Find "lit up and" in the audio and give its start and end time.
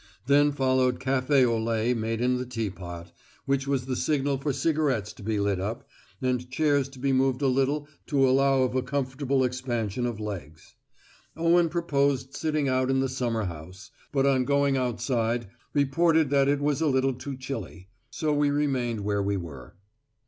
5.39-6.49